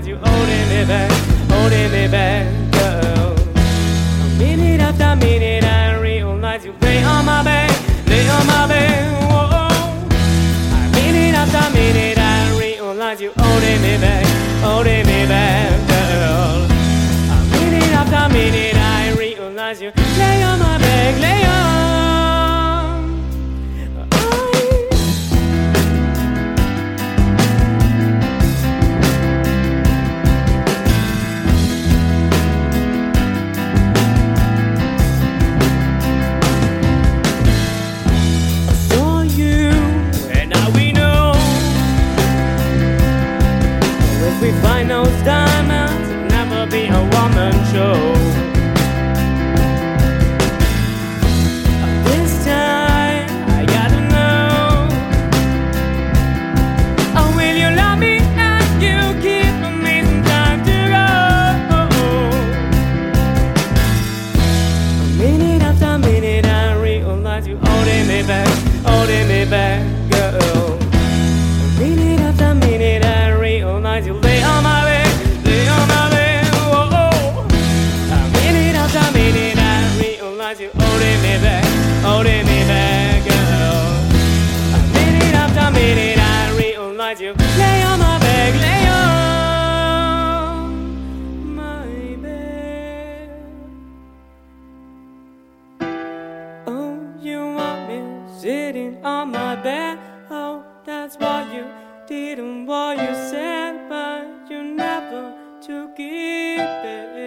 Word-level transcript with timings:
find 0.00 0.08
you 0.08 0.16
holding 0.16 0.68
me 0.68 0.84
back, 0.86 1.10
holding 1.50 1.92
me 1.92 2.08
back, 2.08 2.72
girl. 2.72 3.34
Minute 4.38 4.80
after 4.80 5.16
minute, 5.16 5.64
I 5.64 5.98
realize 5.98 6.64
you. 6.64 6.89
we 44.40 44.52
find 44.62 44.88
no 44.88 45.04
time. 45.24 45.39
didn't 102.36 102.64
what 102.64 102.96
you 102.96 103.12
said, 103.28 103.88
but 103.88 104.24
you 104.48 104.62
never 104.62 105.34
took 105.60 105.98
it 105.98 106.58
back. 106.84 107.26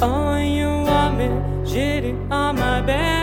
Oh, 0.00 0.36
you 0.36 0.68
want 0.68 1.18
me 1.18 1.28
cheating 1.68 2.30
on 2.32 2.54
my 2.54 2.80
bed. 2.82 3.13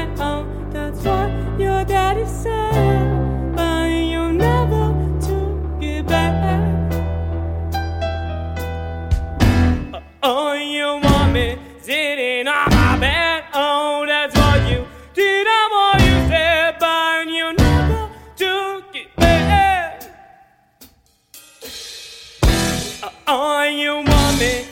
Are 23.27 23.67
you 23.67 24.03
mommy? 24.03 24.70